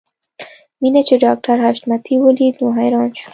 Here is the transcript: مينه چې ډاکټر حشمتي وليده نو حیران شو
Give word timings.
مينه 0.81 1.01
چې 1.07 1.15
ډاکټر 1.25 1.57
حشمتي 1.65 2.15
وليده 2.23 2.57
نو 2.61 2.67
حیران 2.79 3.09
شو 3.19 3.27